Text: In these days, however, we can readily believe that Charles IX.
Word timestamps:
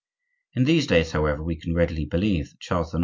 In 0.55 0.63
these 0.63 0.87
days, 0.87 1.11
however, 1.11 1.43
we 1.43 1.55
can 1.57 1.75
readily 1.75 2.05
believe 2.05 2.49
that 2.49 2.59
Charles 2.59 2.95
IX. 2.95 2.99